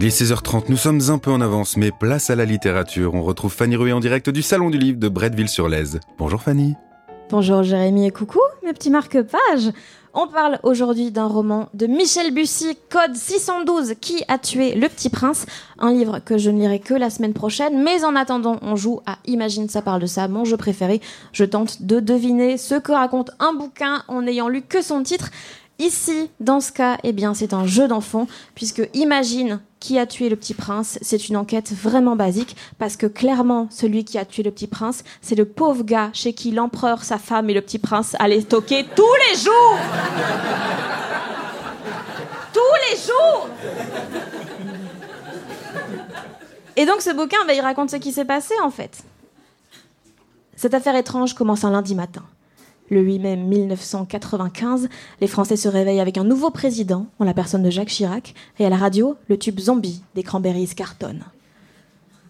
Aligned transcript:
Il 0.00 0.04
est 0.04 0.16
16h30, 0.16 0.66
nous 0.68 0.76
sommes 0.76 1.00
un 1.08 1.18
peu 1.18 1.32
en 1.32 1.40
avance, 1.40 1.76
mais 1.76 1.90
place 1.90 2.30
à 2.30 2.36
la 2.36 2.44
littérature. 2.44 3.14
On 3.14 3.22
retrouve 3.22 3.52
Fanny 3.52 3.74
Rué 3.74 3.92
en 3.92 3.98
direct 3.98 4.30
du 4.30 4.42
Salon 4.42 4.70
du 4.70 4.78
Livre 4.78 5.00
de 5.00 5.08
Bretteville-sur-Lèze. 5.08 5.98
Bonjour 6.18 6.40
Fanny. 6.40 6.76
Bonjour 7.30 7.64
Jérémy 7.64 8.06
et 8.06 8.12
coucou, 8.12 8.38
mes 8.64 8.72
petits 8.72 8.90
marque-pages. 8.90 9.72
On 10.14 10.28
parle 10.28 10.60
aujourd'hui 10.62 11.10
d'un 11.10 11.26
roman 11.26 11.68
de 11.74 11.88
Michel 11.88 12.32
Bussy, 12.32 12.78
Code 12.88 13.16
612, 13.16 13.94
Qui 14.00 14.22
a 14.28 14.38
tué 14.38 14.76
le 14.76 14.88
petit 14.88 15.10
prince? 15.10 15.46
Un 15.80 15.92
livre 15.92 16.20
que 16.20 16.38
je 16.38 16.50
ne 16.50 16.60
lirai 16.60 16.78
que 16.78 16.94
la 16.94 17.10
semaine 17.10 17.34
prochaine, 17.34 17.82
mais 17.82 18.04
en 18.04 18.14
attendant, 18.14 18.60
on 18.62 18.76
joue 18.76 19.00
à 19.04 19.18
Imagine 19.26 19.68
ça 19.68 19.82
parle 19.82 20.00
de 20.00 20.06
ça, 20.06 20.28
mon 20.28 20.44
jeu 20.44 20.56
préféré. 20.56 21.00
Je 21.32 21.44
tente 21.44 21.82
de 21.82 21.98
deviner 21.98 22.56
ce 22.56 22.76
que 22.76 22.92
raconte 22.92 23.32
un 23.40 23.52
bouquin 23.52 24.04
en 24.06 24.22
n'ayant 24.22 24.48
lu 24.48 24.62
que 24.62 24.80
son 24.80 25.02
titre. 25.02 25.30
Ici, 25.80 26.30
dans 26.38 26.60
ce 26.60 26.70
cas, 26.70 26.98
eh 27.02 27.12
bien, 27.12 27.34
c'est 27.34 27.52
un 27.52 27.66
jeu 27.66 27.88
d'enfant, 27.88 28.28
puisque 28.54 28.88
imagine 28.94 29.60
qui 29.80 29.98
a 29.98 30.06
tué 30.06 30.28
le 30.28 30.36
petit 30.36 30.54
prince, 30.54 30.98
c'est 31.02 31.28
une 31.28 31.36
enquête 31.36 31.72
vraiment 31.72 32.16
basique, 32.16 32.56
parce 32.78 32.96
que 32.96 33.06
clairement, 33.06 33.68
celui 33.70 34.04
qui 34.04 34.18
a 34.18 34.24
tué 34.24 34.42
le 34.42 34.50
petit 34.50 34.66
prince, 34.66 35.04
c'est 35.22 35.34
le 35.34 35.44
pauvre 35.44 35.84
gars 35.84 36.10
chez 36.12 36.32
qui 36.32 36.50
l'empereur, 36.50 37.04
sa 37.04 37.18
femme 37.18 37.48
et 37.50 37.54
le 37.54 37.60
petit 37.60 37.78
prince 37.78 38.16
allaient 38.18 38.42
toquer 38.42 38.86
tous 38.96 39.14
les 39.28 39.38
jours 39.38 39.78
Tous 42.52 42.60
les 42.90 42.96
jours 42.96 43.48
Et 46.76 46.86
donc 46.86 47.00
ce 47.02 47.10
bouquin, 47.10 47.38
bah, 47.46 47.54
il 47.54 47.60
raconte 47.60 47.90
ce 47.90 47.96
qui 47.96 48.12
s'est 48.12 48.24
passé 48.24 48.54
en 48.62 48.70
fait. 48.70 49.02
Cette 50.56 50.74
affaire 50.74 50.96
étrange 50.96 51.34
commence 51.34 51.64
un 51.64 51.70
lundi 51.70 51.94
matin. 51.94 52.24
Le 52.90 53.02
8 53.02 53.18
mai 53.18 53.36
1995, 53.36 54.88
les 55.20 55.26
Français 55.26 55.56
se 55.56 55.68
réveillent 55.68 56.00
avec 56.00 56.16
un 56.16 56.24
nouveau 56.24 56.50
président, 56.50 57.06
en 57.18 57.24
la 57.24 57.34
personne 57.34 57.62
de 57.62 57.70
Jacques 57.70 57.88
Chirac, 57.88 58.34
et 58.58 58.64
à 58.64 58.70
la 58.70 58.76
radio, 58.76 59.16
le 59.28 59.38
tube 59.38 59.60
Zombie 59.60 60.02
des 60.14 60.22
Cranberries 60.22 60.74
cartonne. 60.74 61.24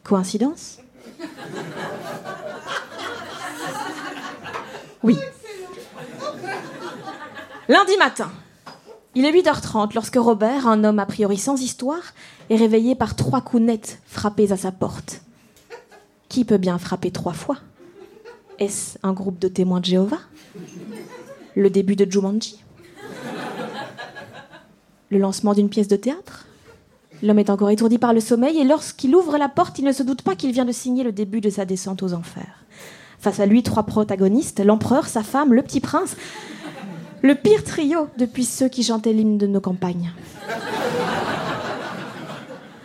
Coïncidence? 0.03 0.79
Oui. 5.05 5.17
Lundi 7.69 7.97
matin, 7.99 8.33
il 9.15 9.25
est 9.25 9.33
8h30 9.33 9.95
lorsque 9.95 10.17
Robert, 10.17 10.67
un 10.67 10.83
homme 10.83 10.99
a 10.99 11.07
priori 11.07 11.37
sans 11.37 11.61
histoire, 11.61 12.15
est 12.51 12.57
réveillé 12.57 12.97
par 12.97 13.15
trois 13.15 13.43
coups 13.43 13.63
nets 13.63 14.01
frappés 14.07 14.51
à 14.51 14.57
sa 14.57 14.73
porte. 14.73 15.21
Qui 16.29 16.45
peut 16.45 16.59
bien 16.59 16.79
frapper 16.79 17.11
trois 17.11 17.33
fois? 17.33 17.59
Est-ce 18.59 18.99
un 19.05 19.13
groupe 19.13 19.39
de 19.39 19.49
témoins 19.49 19.81
de 19.81 19.85
Jéhovah? 19.85 20.19
Le 21.59 21.71
début 21.71 21.97
de 21.97 22.09
Jumanji 22.09 22.63
Le 25.11 25.19
lancement 25.19 25.55
d'une 25.55 25.69
pièce 25.69 25.89
de 25.89 25.97
théâtre 25.97 26.47
L'homme 27.21 27.41
est 27.41 27.51
encore 27.51 27.71
étourdi 27.71 27.99
par 27.99 28.15
le 28.15 28.21
sommeil 28.21 28.59
et 28.59 28.65
lorsqu'il 28.65 29.13
ouvre 29.13 29.37
la 29.39 29.49
porte, 29.49 29.77
il 29.81 29.85
ne 29.85 29.91
se 29.91 30.05
doute 30.05 30.23
pas 30.23 30.37
qu'il 30.37 30.53
vient 30.53 30.65
de 30.65 30.71
signer 30.71 31.03
le 31.03 31.11
début 31.11 31.41
de 31.41 31.51
sa 31.51 31.65
descente 31.65 32.05
aux 32.05 32.13
enfers. 32.13 32.65
Face 33.19 33.41
à 33.41 33.47
lui, 33.47 33.65
trois 33.65 33.83
protagonistes, 33.83 34.65
l'empereur, 34.65 35.09
sa 35.09 35.25
femme, 35.25 35.53
le 35.53 35.63
petit 35.63 35.81
prince. 35.81 36.17
Le 37.23 37.35
pire 37.35 37.65
trio 37.65 38.07
depuis 38.19 38.45
ceux 38.45 38.69
qui 38.69 38.85
chantaient 38.85 39.13
l'hymne 39.13 39.37
de 39.37 39.49
nos 39.49 39.61
campagnes. 39.61 40.13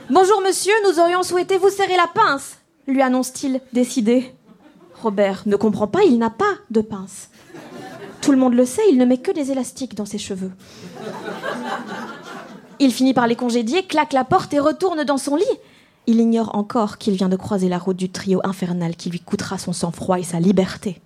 Bonjour 0.09 0.41
monsieur, 0.41 0.73
nous 0.89 0.99
aurions 0.99 1.21
souhaité 1.21 1.59
vous 1.59 1.69
serrer 1.69 1.95
la 1.95 2.09
pince, 2.11 2.57
lui 2.87 3.03
annonce-t-il, 3.03 3.61
décidé. 3.71 4.33
Robert 4.99 5.43
ne 5.45 5.57
comprend 5.57 5.87
pas, 5.87 6.01
il 6.01 6.17
n'a 6.17 6.31
pas 6.31 6.55
de 6.71 6.81
pince. 6.81 7.29
Tout 8.23 8.31
le 8.31 8.37
monde 8.37 8.53
le 8.53 8.65
sait, 8.65 8.81
il 8.89 8.97
ne 8.97 9.03
met 9.03 9.17
que 9.17 9.31
des 9.31 9.51
élastiques 9.51 9.95
dans 9.95 10.05
ses 10.05 10.17
cheveux. 10.17 10.51
Il 12.79 12.93
finit 12.93 13.13
par 13.13 13.27
les 13.27 13.35
congédier, 13.35 13.83
claque 13.83 14.13
la 14.13 14.23
porte 14.23 14.53
et 14.53 14.59
retourne 14.59 15.03
dans 15.03 15.17
son 15.17 15.35
lit. 15.35 15.43
Il 16.07 16.21
ignore 16.21 16.55
encore 16.55 16.97
qu'il 16.97 17.15
vient 17.15 17.27
de 17.27 17.35
croiser 17.35 17.67
la 17.67 17.77
route 17.77 17.97
du 17.97 18.09
trio 18.09 18.39
infernal 18.45 18.95
qui 18.95 19.09
lui 19.09 19.19
coûtera 19.19 19.57
son 19.57 19.73
sang-froid 19.73 20.19
et 20.19 20.23
sa 20.23 20.39
liberté. 20.39 21.01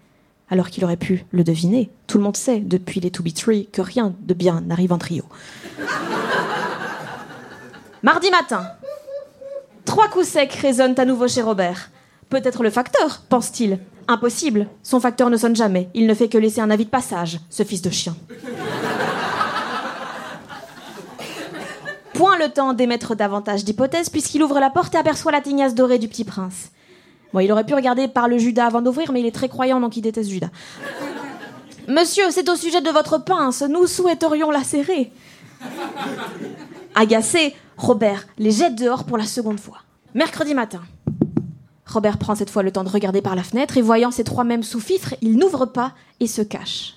Alors 0.51 0.69
qu'il 0.69 0.85
aurait 0.85 0.95
pu 0.95 1.25
le 1.31 1.43
deviner. 1.43 1.89
Tout 2.05 2.19
le 2.19 2.23
monde 2.23 2.37
sait, 2.37 2.59
depuis 2.59 2.99
les 2.99 3.09
To 3.09 3.23
Be 3.23 3.33
Three, 3.33 3.67
que 3.71 3.81
rien 3.81 4.13
de 4.21 4.35
bien 4.35 4.61
n'arrive 4.61 4.93
en 4.93 4.99
trio. 4.99 5.23
Mardi 8.03 8.29
matin, 8.29 8.63
trois 9.85 10.07
coups 10.07 10.27
secs 10.27 10.53
résonnent 10.53 10.99
à 10.99 11.05
nouveau 11.05 11.27
chez 11.27 11.41
Robert. 11.41 11.89
Peut-être 12.29 12.61
le 12.61 12.69
facteur, 12.69 13.23
pense-t-il. 13.27 13.79
Impossible, 14.07 14.67
son 14.83 14.99
facteur 14.99 15.29
ne 15.29 15.37
sonne 15.37 15.55
jamais. 15.55 15.89
Il 15.93 16.07
ne 16.07 16.13
fait 16.13 16.29
que 16.29 16.37
laisser 16.37 16.61
un 16.61 16.69
avis 16.69 16.85
de 16.85 16.89
passage, 16.89 17.39
ce 17.49 17.63
fils 17.63 17.81
de 17.81 17.89
chien. 17.89 18.15
Point 22.13 22.37
le 22.39 22.49
temps 22.49 22.73
d'émettre 22.73 23.15
davantage 23.15 23.63
d'hypothèses, 23.65 24.09
puisqu'il 24.09 24.41
ouvre 24.41 24.59
la 24.59 24.69
porte 24.69 24.95
et 24.95 24.97
aperçoit 24.97 25.31
la 25.31 25.41
tignasse 25.41 25.75
dorée 25.75 25.99
du 25.99 26.07
petit 26.07 26.23
prince. 26.23 26.71
Bon, 27.33 27.41
il 27.41 27.51
aurait 27.51 27.65
pu 27.65 27.73
regarder 27.73 28.07
par 28.07 28.27
le 28.27 28.37
Judas 28.37 28.65
avant 28.65 28.81
d'ouvrir, 28.81 29.11
mais 29.11 29.19
il 29.19 29.25
est 29.25 29.31
très 29.31 29.49
croyant, 29.49 29.79
donc 29.79 29.97
il 29.97 30.01
déteste 30.01 30.29
Judas. 30.29 30.49
Monsieur, 31.87 32.23
c'est 32.31 32.49
au 32.49 32.55
sujet 32.55 32.81
de 32.81 32.89
votre 32.89 33.17
pince. 33.23 33.61
Nous 33.61 33.87
souhaiterions 33.87 34.51
la 34.51 34.63
serrer. 34.63 35.11
Agacé, 36.95 37.55
Robert 37.77 38.25
les 38.37 38.51
jette 38.51 38.75
dehors 38.75 39.03
pour 39.03 39.17
la 39.17 39.25
seconde 39.25 39.59
fois. 39.59 39.77
Mercredi 40.15 40.53
matin. 40.53 40.81
Robert 41.87 42.17
prend 42.17 42.35
cette 42.35 42.49
fois 42.49 42.63
le 42.63 42.71
temps 42.71 42.83
de 42.83 42.89
regarder 42.89 43.21
par 43.21 43.35
la 43.35 43.43
fenêtre 43.43 43.77
et 43.77 43.81
voyant 43.81 44.11
ces 44.11 44.23
trois 44.23 44.43
mêmes 44.43 44.63
sous-fifres, 44.63 45.15
il 45.21 45.37
n'ouvre 45.37 45.65
pas 45.65 45.93
et 46.19 46.27
se 46.27 46.41
cache. 46.41 46.95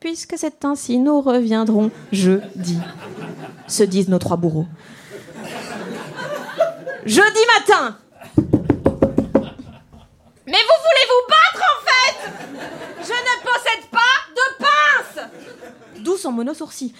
Puisque 0.00 0.34
c'est 0.36 0.64
ainsi, 0.64 0.98
nous 0.98 1.20
reviendrons 1.20 1.90
jeudi, 2.10 2.78
se 3.68 3.82
disent 3.84 4.08
nos 4.08 4.18
trois 4.18 4.36
bourreaux. 4.36 4.66
Jeudi 7.04 7.40
matin 7.58 7.98
Mais 10.46 10.58
vous 10.58 10.78
voulez 10.86 11.06
vous 11.08 11.24
battre 11.28 11.62
en 11.72 11.78
fait? 11.86 12.18
Je 13.00 13.12
ne 13.12 13.34
possède 13.42 13.84
pas 13.90 14.14
de 14.34 14.44
pince 14.64 15.28
D'où 16.00 16.16
son 16.16 16.32
monosourcil. 16.32 16.92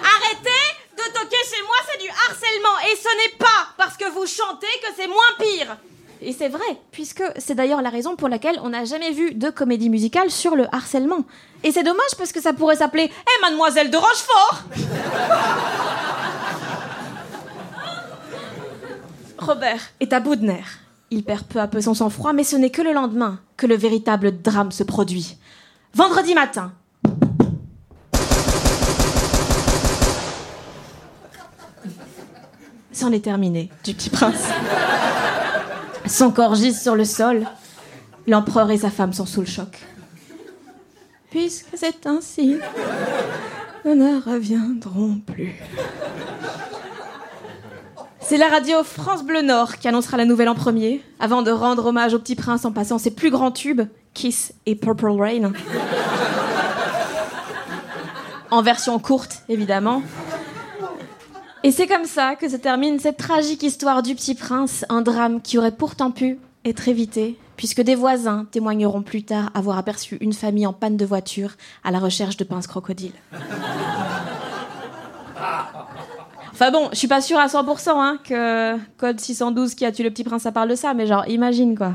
Arrêtez 0.00 0.64
de 0.96 1.04
toquer 1.12 1.42
chez 1.44 1.62
moi, 1.62 1.76
c'est 1.88 2.00
du 2.02 2.08
harcèlement. 2.08 2.78
Et 2.90 2.96
ce 2.96 3.08
n'est 3.16 3.36
pas 3.38 3.69
parce 3.80 3.96
que 3.96 4.04
vous 4.10 4.26
chantez 4.26 4.66
que 4.82 4.88
c'est 4.94 5.06
moins 5.06 5.16
pire. 5.38 5.78
Et 6.20 6.34
c'est 6.34 6.50
vrai, 6.50 6.78
puisque 6.92 7.22
c'est 7.38 7.54
d'ailleurs 7.54 7.80
la 7.80 7.88
raison 7.88 8.14
pour 8.14 8.28
laquelle 8.28 8.60
on 8.62 8.68
n'a 8.68 8.84
jamais 8.84 9.10
vu 9.10 9.32
de 9.32 9.48
comédie 9.48 9.88
musicale 9.88 10.30
sur 10.30 10.54
le 10.54 10.66
harcèlement. 10.70 11.24
Et 11.64 11.72
c'est 11.72 11.82
dommage 11.82 12.14
parce 12.18 12.30
que 12.30 12.42
ça 12.42 12.52
pourrait 12.52 12.76
s'appeler 12.76 13.10
Eh 13.10 13.40
Mademoiselle 13.40 13.90
de 13.90 13.96
Rochefort 13.96 14.64
Robert 19.38 19.80
est 20.00 20.12
à 20.12 20.20
bout 20.20 20.36
de 20.36 20.44
nerfs. 20.44 20.80
Il 21.10 21.24
perd 21.24 21.46
peu 21.46 21.58
à 21.58 21.66
peu 21.66 21.80
son 21.80 21.94
sang-froid, 21.94 22.34
mais 22.34 22.44
ce 22.44 22.56
n'est 22.56 22.68
que 22.68 22.82
le 22.82 22.92
lendemain 22.92 23.40
que 23.56 23.66
le 23.66 23.78
véritable 23.78 24.42
drame 24.42 24.72
se 24.72 24.82
produit. 24.82 25.38
Vendredi 25.94 26.34
matin, 26.34 26.74
C'en 32.92 33.12
est 33.12 33.24
terminé, 33.24 33.70
du 33.84 33.94
petit 33.94 34.10
prince. 34.10 34.48
Son 36.06 36.30
corps 36.30 36.54
gise 36.54 36.80
sur 36.80 36.96
le 36.96 37.04
sol. 37.04 37.46
L'empereur 38.26 38.70
et 38.70 38.78
sa 38.78 38.90
femme 38.90 39.12
sont 39.12 39.26
sous 39.26 39.40
le 39.40 39.46
choc. 39.46 39.78
Puisque 41.30 41.68
c'est 41.74 42.06
ainsi, 42.06 42.58
nous 43.84 43.94
ne 43.94 44.20
reviendrons 44.20 45.20
plus. 45.24 45.54
C'est 48.20 48.36
la 48.36 48.48
radio 48.48 48.82
France 48.82 49.24
Bleu 49.24 49.42
Nord 49.42 49.78
qui 49.78 49.88
annoncera 49.88 50.16
la 50.16 50.24
nouvelle 50.24 50.48
en 50.48 50.54
premier, 50.54 51.02
avant 51.18 51.42
de 51.42 51.50
rendre 51.50 51.86
hommage 51.86 52.14
au 52.14 52.18
petit 52.18 52.36
prince 52.36 52.64
en 52.64 52.72
passant 52.72 52.98
ses 52.98 53.10
plus 53.12 53.30
grands 53.30 53.52
tubes, 53.52 53.82
Kiss 54.14 54.52
et 54.66 54.74
Purple 54.74 55.10
Rain. 55.10 55.52
En 58.50 58.62
version 58.62 58.98
courte, 58.98 59.42
évidemment. 59.48 60.02
Et 61.62 61.72
c'est 61.72 61.86
comme 61.86 62.06
ça 62.06 62.36
que 62.36 62.48
se 62.48 62.56
termine 62.56 62.98
cette 62.98 63.18
tragique 63.18 63.62
histoire 63.62 64.02
du 64.02 64.14
petit 64.14 64.34
prince, 64.34 64.86
un 64.88 65.02
drame 65.02 65.42
qui 65.42 65.58
aurait 65.58 65.70
pourtant 65.72 66.10
pu 66.10 66.38
être 66.64 66.88
évité, 66.88 67.36
puisque 67.56 67.82
des 67.82 67.94
voisins 67.94 68.46
témoigneront 68.50 69.02
plus 69.02 69.24
tard 69.24 69.50
avoir 69.52 69.76
aperçu 69.76 70.16
une 70.22 70.32
famille 70.32 70.66
en 70.66 70.72
panne 70.72 70.96
de 70.96 71.04
voiture 71.04 71.52
à 71.84 71.90
la 71.90 71.98
recherche 71.98 72.38
de 72.38 72.44
pinces 72.44 72.66
crocodiles. 72.66 73.12
Enfin 76.52 76.70
bon, 76.70 76.88
je 76.92 76.96
suis 76.96 77.08
pas 77.08 77.20
sûre 77.20 77.38
à 77.38 77.46
100% 77.46 77.90
hein, 77.90 78.18
que 78.24 78.78
Code 78.96 79.20
612 79.20 79.74
qui 79.74 79.84
a 79.84 79.92
tué 79.92 80.04
le 80.04 80.10
petit 80.10 80.24
prince, 80.24 80.42
ça 80.42 80.52
parle 80.52 80.70
de 80.70 80.74
ça, 80.74 80.94
mais 80.94 81.06
genre, 81.06 81.28
imagine 81.28 81.76
quoi. 81.76 81.94